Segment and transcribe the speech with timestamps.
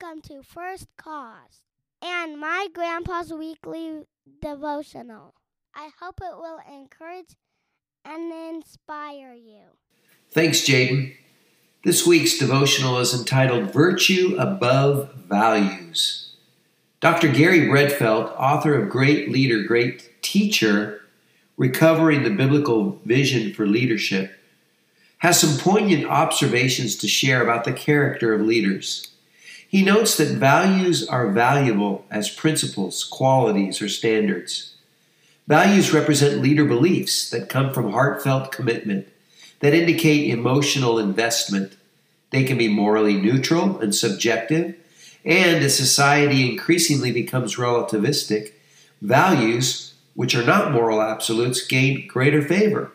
[0.00, 1.62] welcome to First Cause
[2.02, 4.02] and my grandpa's weekly
[4.40, 5.34] devotional.
[5.74, 7.36] I hope it will encourage
[8.04, 9.62] and inspire you.
[10.30, 11.14] Thanks, Jaden.
[11.84, 16.34] This week's devotional is entitled Virtue Above Values.
[17.00, 17.28] Dr.
[17.28, 21.02] Gary Bredfeldt, author of Great Leader, Great Teacher,
[21.56, 24.40] Recovering the Biblical Vision for Leadership,
[25.18, 29.13] has some poignant observations to share about the character of leaders.
[29.74, 34.76] He notes that values are valuable as principles, qualities, or standards.
[35.48, 39.08] Values represent leader beliefs that come from heartfelt commitment,
[39.58, 41.72] that indicate emotional investment.
[42.30, 44.76] They can be morally neutral and subjective,
[45.24, 48.52] and as society increasingly becomes relativistic,
[49.02, 52.92] values, which are not moral absolutes, gain greater favor.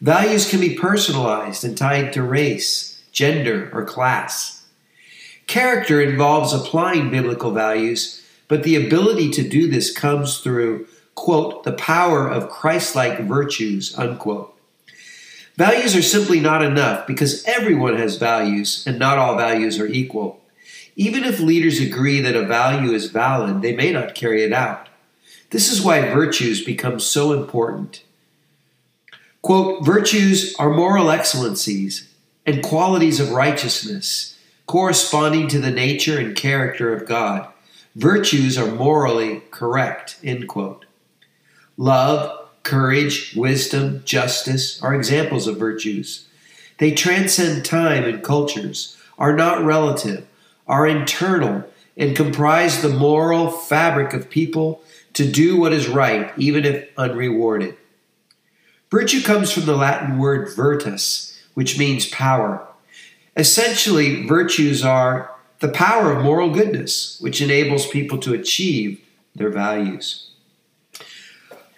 [0.00, 4.55] Values can be personalized and tied to race, gender, or class.
[5.46, 11.72] Character involves applying biblical values, but the ability to do this comes through, quote, the
[11.72, 14.52] power of Christ like virtues, unquote.
[15.56, 20.40] Values are simply not enough because everyone has values and not all values are equal.
[20.96, 24.88] Even if leaders agree that a value is valid, they may not carry it out.
[25.50, 28.02] This is why virtues become so important.
[29.42, 32.12] Quote, virtues are moral excellencies
[32.44, 34.35] and qualities of righteousness
[34.66, 37.48] corresponding to the nature and character of God.
[37.94, 40.18] Virtues are morally correct.
[40.22, 40.84] End quote.
[41.76, 46.26] Love, courage, wisdom, justice are examples of virtues.
[46.78, 50.26] They transcend time and cultures, are not relative,
[50.66, 51.64] are internal,
[51.96, 54.82] and comprise the moral fabric of people
[55.14, 57.76] to do what is right, even if unrewarded.
[58.90, 62.66] Virtue comes from the Latin word virtus, which means power.
[63.36, 65.30] Essentially, virtues are
[65.60, 69.00] the power of moral goodness, which enables people to achieve
[69.34, 70.30] their values.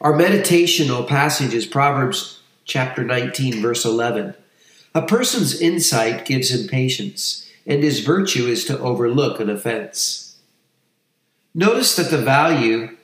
[0.00, 4.34] Our meditational passage is Proverbs chapter 19, verse 11.
[4.94, 10.36] A person's insight gives him patience, and his virtue is to overlook an offense.
[11.54, 12.96] Notice that the value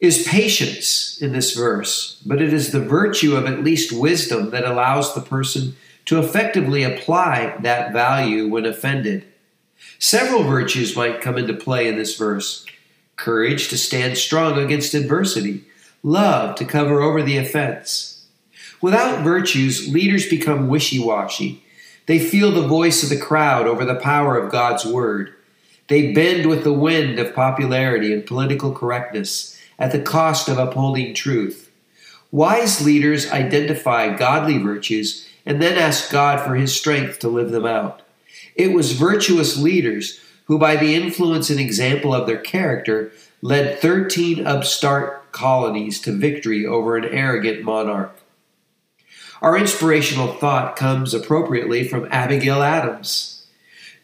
[0.00, 4.64] is patience in this verse, but it is the virtue of at least wisdom that
[4.64, 9.24] allows the person to effectively apply that value when offended.
[9.98, 12.66] Several virtues might come into play in this verse
[13.16, 15.62] courage to stand strong against adversity,
[16.02, 18.26] love to cover over the offense.
[18.80, 21.62] Without virtues, leaders become wishy washy.
[22.06, 25.34] They feel the voice of the crowd over the power of God's word.
[25.86, 31.14] They bend with the wind of popularity and political correctness at the cost of upholding
[31.14, 31.70] truth.
[32.32, 37.66] Wise leaders identify godly virtues and then ask God for his strength to live them
[37.66, 38.02] out.
[38.54, 44.46] It was virtuous leaders who, by the influence and example of their character, led 13
[44.46, 48.16] upstart colonies to victory over an arrogant monarch.
[49.40, 53.44] Our inspirational thought comes appropriately from Abigail Adams.